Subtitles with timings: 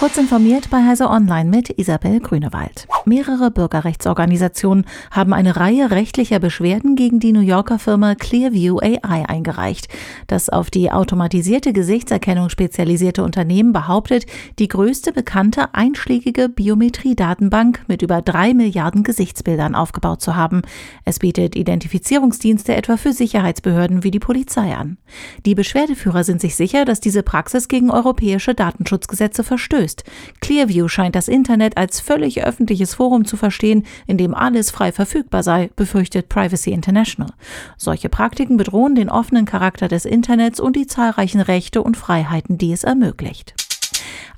[0.00, 2.88] Kurz informiert bei Heise Online mit Isabel Grünewald.
[3.04, 9.88] Mehrere Bürgerrechtsorganisationen haben eine Reihe rechtlicher Beschwerden gegen die New Yorker Firma Clearview AI eingereicht.
[10.26, 14.24] Das auf die automatisierte Gesichtserkennung spezialisierte Unternehmen behauptet,
[14.58, 20.62] die größte bekannte einschlägige Biometriedatenbank mit über drei Milliarden Gesichtsbildern aufgebaut zu haben.
[21.04, 24.96] Es bietet Identifizierungsdienste etwa für Sicherheitsbehörden wie die Polizei an.
[25.44, 30.04] Die Beschwerdeführer sind sich sicher, dass diese Praxis gegen europäische Datenschutzgesetze verstößt gelöst.
[30.40, 35.42] Clearview scheint das Internet als völlig öffentliches Forum zu verstehen, in dem alles frei verfügbar
[35.42, 37.32] sei, befürchtet Privacy International.
[37.76, 42.72] Solche Praktiken bedrohen den offenen Charakter des Internets und die zahlreichen Rechte und Freiheiten, die
[42.72, 43.54] es ermöglicht.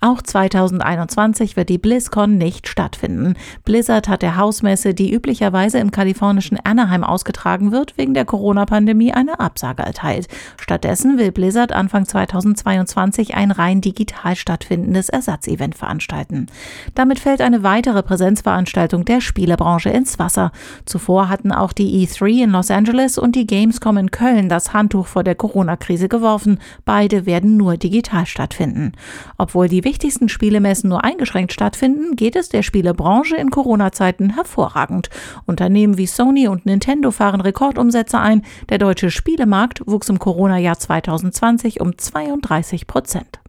[0.05, 3.35] Auch 2021 wird die BlizzCon nicht stattfinden.
[3.63, 9.39] Blizzard hat der Hausmesse, die üblicherweise im kalifornischen Anaheim ausgetragen wird, wegen der Corona-Pandemie eine
[9.39, 10.27] Absage erteilt.
[10.61, 16.49] Stattdessen will Blizzard Anfang 2022 ein rein digital stattfindendes Ersatzevent veranstalten.
[16.97, 20.51] Damit fällt eine weitere Präsenzveranstaltung der Spielebranche ins Wasser.
[20.85, 25.07] Zuvor hatten auch die E3 in Los Angeles und die Gamescom in Köln das Handtuch
[25.07, 26.59] vor der Corona-Krise geworfen.
[26.85, 28.95] Beide werden nur digital stattfinden.
[29.39, 35.11] Obwohl die wichtigsten Spielemessen nur eingeschränkt stattfinden, geht es der Spielebranche in Corona-Zeiten hervorragend.
[35.45, 38.41] Unternehmen wie Sony und Nintendo fahren Rekordumsätze ein.
[38.71, 43.41] Der deutsche Spielemarkt wuchs im Corona-Jahr 2020 um 32 Prozent.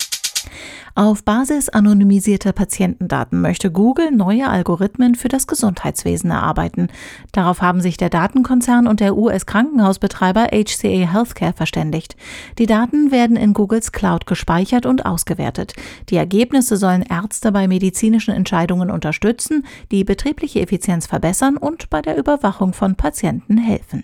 [0.96, 6.90] Auf Basis anonymisierter Patientendaten möchte Google neue Algorithmen für das Gesundheitswesen erarbeiten.
[7.32, 12.16] Darauf haben sich der Datenkonzern und der US-Krankenhausbetreiber HCA Healthcare verständigt.
[12.60, 15.74] Die Daten werden in Googles Cloud gespeichert und ausgewertet.
[16.10, 22.18] Die Ergebnisse sollen Ärzte bei medizinischen Entscheidungen unterstützen, die betriebliche Effizienz verbessern und bei der
[22.18, 24.04] Überwachung von Patienten helfen.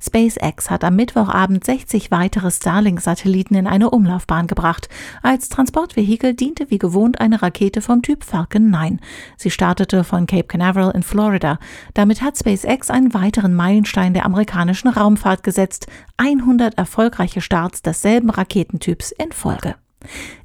[0.00, 4.88] SpaceX hat am Mittwochabend 60 weitere Starlink-Satelliten in eine Umlaufbahn gebracht.
[5.22, 9.00] Als Transportvehikel diente wie gewohnt eine Rakete vom Typ Falcon 9.
[9.36, 11.58] Sie startete von Cape Canaveral in Florida.
[11.94, 15.86] Damit hat SpaceX einen weiteren Meilenstein der amerikanischen Raumfahrt gesetzt.
[16.16, 19.74] 100 erfolgreiche Starts desselben Raketentyps in Folge.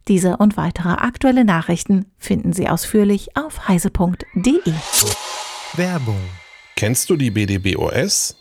[0.07, 4.73] Diese und weitere aktuelle Nachrichten finden Sie ausführlich auf heise.de.
[5.75, 6.19] Werbung.
[6.75, 8.40] Kennst du die BDBOS?